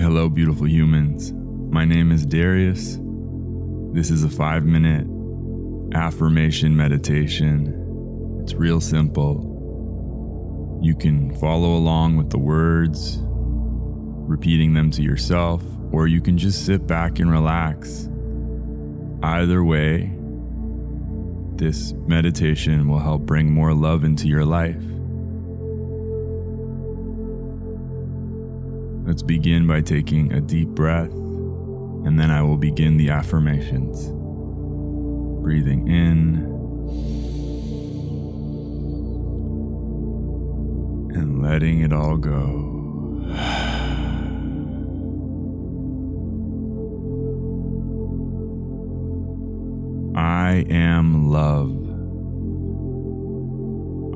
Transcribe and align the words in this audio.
Hello, 0.00 0.28
beautiful 0.28 0.68
humans. 0.68 1.32
My 1.32 1.84
name 1.84 2.12
is 2.12 2.24
Darius. 2.24 2.98
This 3.92 4.12
is 4.12 4.22
a 4.22 4.30
five 4.30 4.64
minute 4.64 5.08
affirmation 5.92 6.76
meditation. 6.76 8.38
It's 8.40 8.54
real 8.54 8.80
simple. 8.80 10.78
You 10.80 10.94
can 10.94 11.34
follow 11.40 11.74
along 11.74 12.16
with 12.16 12.30
the 12.30 12.38
words, 12.38 13.18
repeating 13.24 14.72
them 14.72 14.92
to 14.92 15.02
yourself, 15.02 15.64
or 15.90 16.06
you 16.06 16.20
can 16.20 16.38
just 16.38 16.64
sit 16.64 16.86
back 16.86 17.18
and 17.18 17.28
relax. 17.28 18.08
Either 19.24 19.64
way, 19.64 20.16
this 21.56 21.92
meditation 22.06 22.86
will 22.86 23.00
help 23.00 23.22
bring 23.22 23.50
more 23.50 23.74
love 23.74 24.04
into 24.04 24.28
your 24.28 24.44
life. 24.44 24.80
Let's 29.18 29.26
begin 29.26 29.66
by 29.66 29.80
taking 29.80 30.32
a 30.32 30.40
deep 30.40 30.68
breath, 30.68 31.10
and 31.10 32.20
then 32.20 32.30
I 32.30 32.40
will 32.40 32.56
begin 32.56 32.98
the 32.98 33.10
affirmations. 33.10 34.06
Breathing 35.42 35.88
in 35.88 36.36
and 41.16 41.42
letting 41.42 41.80
it 41.80 41.92
all 41.92 42.16
go. 42.16 43.26
I 50.14 50.64
am 50.70 51.28
love. 51.28 51.74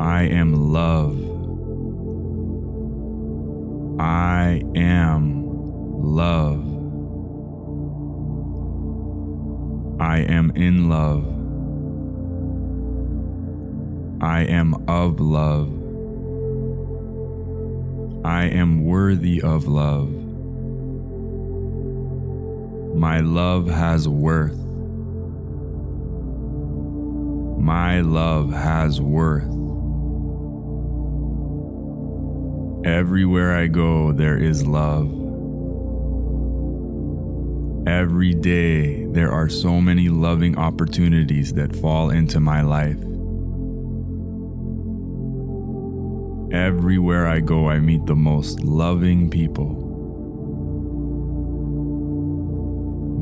I 0.00 0.22
am 0.28 0.72
love. 0.72 1.21
I 4.02 4.60
am 4.74 5.44
love. 5.46 6.58
I 10.00 10.18
am 10.18 10.50
in 10.56 10.88
love. 10.88 11.24
I 14.20 14.40
am 14.40 14.88
of 14.88 15.20
love. 15.20 15.68
I 18.24 18.46
am 18.46 18.84
worthy 18.84 19.40
of 19.40 19.68
love. 19.68 20.12
My 22.96 23.20
love 23.20 23.68
has 23.68 24.08
worth. 24.08 24.58
My 27.60 28.00
love 28.00 28.52
has 28.52 29.00
worth. 29.00 29.61
Everywhere 32.84 33.56
I 33.56 33.68
go, 33.68 34.10
there 34.10 34.36
is 34.36 34.66
love. 34.66 35.06
Every 37.86 38.34
day, 38.34 39.06
there 39.06 39.30
are 39.30 39.48
so 39.48 39.80
many 39.80 40.08
loving 40.08 40.58
opportunities 40.58 41.52
that 41.52 41.76
fall 41.76 42.10
into 42.10 42.40
my 42.40 42.62
life. 42.62 42.98
Everywhere 46.52 47.28
I 47.28 47.38
go, 47.38 47.68
I 47.68 47.78
meet 47.78 48.04
the 48.06 48.16
most 48.16 48.60
loving 48.64 49.30
people. 49.30 49.78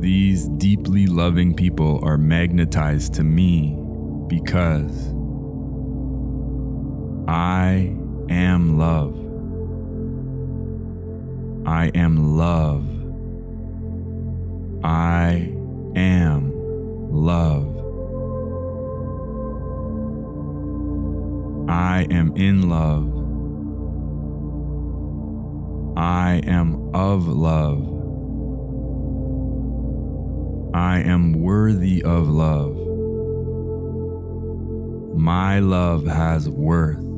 These 0.00 0.48
deeply 0.56 1.06
loving 1.06 1.54
people 1.54 2.00
are 2.02 2.16
magnetized 2.16 3.12
to 3.14 3.24
me 3.24 3.76
because 4.26 5.08
I 7.28 7.94
am 8.30 8.78
love. 8.78 9.29
I 11.70 11.92
am 11.94 12.36
love. 12.36 12.84
I 14.82 15.54
am 15.94 16.52
love. 17.12 17.68
I 21.70 22.08
am 22.10 22.36
in 22.36 22.68
love. 22.68 23.06
I 25.96 26.40
am 26.44 26.90
of 26.92 27.28
love. 27.28 27.86
I 30.74 30.98
am 30.98 31.34
worthy 31.34 32.02
of 32.02 32.28
love. 32.28 32.74
My 35.16 35.60
love 35.60 36.04
has 36.04 36.48
worth. 36.48 37.09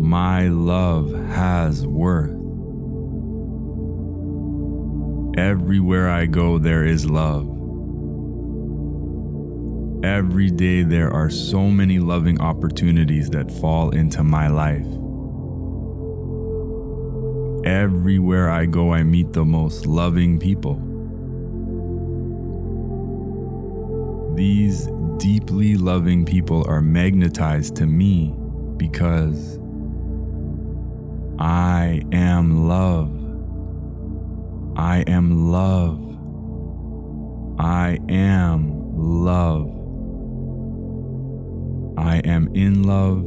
My 0.00 0.48
love 0.48 1.12
has 1.12 1.86
worth. 1.86 2.30
Everywhere 5.38 6.08
I 6.08 6.24
go, 6.24 6.58
there 6.58 6.84
is 6.84 7.08
love. 7.08 7.46
Every 10.02 10.50
day, 10.50 10.82
there 10.84 11.12
are 11.12 11.28
so 11.28 11.70
many 11.70 11.98
loving 11.98 12.40
opportunities 12.40 13.28
that 13.30 13.52
fall 13.52 13.90
into 13.90 14.24
my 14.24 14.48
life. 14.48 14.86
Everywhere 17.66 18.48
I 18.48 18.64
go, 18.64 18.94
I 18.94 19.02
meet 19.02 19.34
the 19.34 19.44
most 19.44 19.86
loving 19.86 20.38
people. 20.38 20.76
These 24.34 24.88
deeply 25.18 25.76
loving 25.76 26.24
people 26.24 26.64
are 26.66 26.80
magnetized 26.80 27.76
to 27.76 27.86
me 27.86 28.34
because 28.78 29.60
I 31.40 32.02
am 32.12 32.68
love. 32.68 33.10
I 34.76 35.04
am 35.06 35.50
love. 35.50 35.98
I 37.58 37.98
am 38.10 39.24
love. 39.24 39.68
I 41.96 42.18
am 42.18 42.54
in 42.54 42.82
love. 42.82 43.24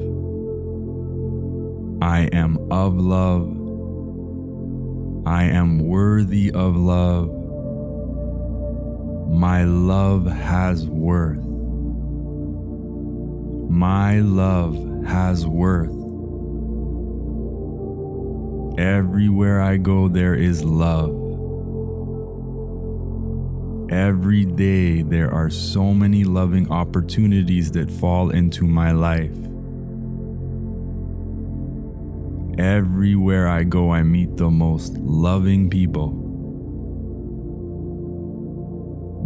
I 2.04 2.30
am 2.34 2.60
of 2.72 3.00
love. 3.00 3.50
I 5.26 5.46
am 5.46 5.80
worthy 5.80 6.52
of 6.52 6.76
love. 6.76 7.30
My 9.32 9.64
love 9.64 10.28
has 10.28 10.86
worth. 10.86 11.40
My 13.72 14.20
love 14.20 14.76
has 15.06 15.48
worth. 15.48 16.03
Everywhere 18.78 19.62
I 19.62 19.78
go, 19.78 20.08
there 20.08 20.34
is 20.34 20.64
love. 20.64 21.12
Every 23.92 24.46
day, 24.46 25.04
there 25.04 25.32
are 25.32 25.52
so 25.52 25.94
many 25.94 26.24
loving 26.24 26.72
opportunities 26.72 27.72
that 27.74 27.92
fall 27.92 28.32
into 28.32 28.66
my 28.66 28.92
life. 28.92 29.38
Everywhere 32.58 33.48
I 33.48 33.64
go, 33.64 33.92
I 33.92 34.02
meet 34.02 34.38
the 34.38 34.50
most 34.50 34.94
loving 34.98 35.70
people. 35.70 36.20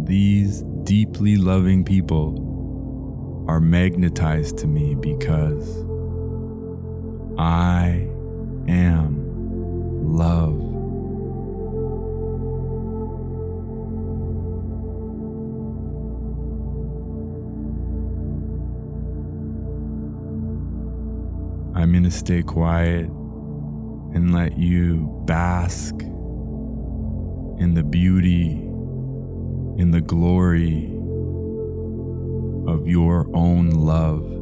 These 0.04 0.62
deeply 0.82 1.36
loving 1.36 1.84
people 1.84 3.46
are 3.48 3.60
magnetized 3.60 4.58
to 4.58 4.66
me 4.66 4.94
because 4.94 5.87
I'm 21.78 21.92
going 21.92 22.02
to 22.02 22.10
stay 22.10 22.42
quiet 22.42 23.06
and 23.06 24.34
let 24.34 24.58
you 24.58 25.22
bask 25.26 25.94
in 27.60 27.74
the 27.74 27.84
beauty, 27.84 28.50
in 29.80 29.92
the 29.92 30.00
glory 30.00 30.86
of 32.66 32.88
your 32.88 33.28
own 33.32 33.70
love. 33.70 34.37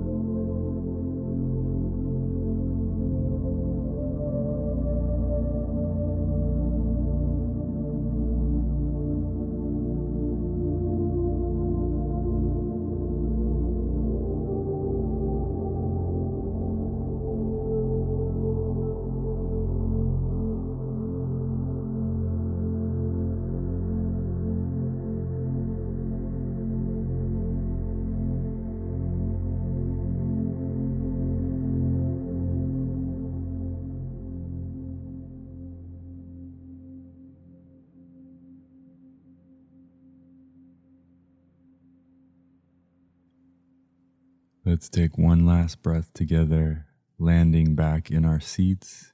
Let's 44.67 44.89
take 44.89 45.17
one 45.17 45.47
last 45.47 45.81
breath 45.81 46.13
together, 46.13 46.87
landing 47.21 47.77
back 47.77 48.11
in 48.11 48.25
our 48.25 48.41
seats, 48.41 49.13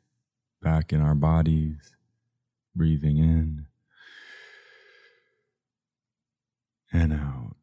back 0.62 0.94
in 0.94 1.02
our 1.02 1.14
bodies, 1.14 1.92
breathing 2.74 3.18
in 3.18 3.66
and 6.90 7.12
out. 7.12 7.56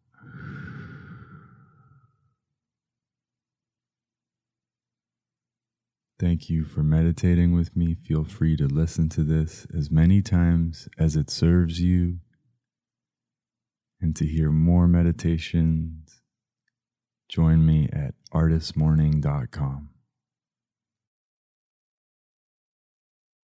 Thank 6.19 6.47
you 6.47 6.65
for 6.65 6.83
meditating 6.83 7.56
with 7.56 7.75
me. 7.75 7.95
Feel 7.95 8.24
free 8.24 8.56
to 8.57 8.68
listen 8.68 9.09
to 9.09 9.24
this 9.24 9.65
as 9.75 9.89
many 9.89 10.21
times 10.21 10.88
as 11.00 11.15
it 11.15 11.31
serves 11.31 11.81
you. 11.81 12.19
And 14.00 14.15
to 14.15 14.27
hear 14.27 14.51
more 14.51 14.88
meditations, 14.88 16.19
join 17.29 17.65
me 17.65 17.87
at 17.93 18.15
artistmorning.com. 18.33 19.89